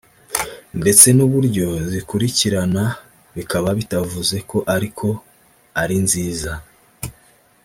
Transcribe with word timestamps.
ndetse 0.79 1.07
n’uburyo 1.17 1.67
zikurikirana 1.91 2.83
bikaba 3.35 3.69
bitavuze 3.79 4.35
ko 4.49 4.57
ari 4.75 4.89
ko 4.97 5.07
ari 5.81 5.95
nziza 6.05 6.51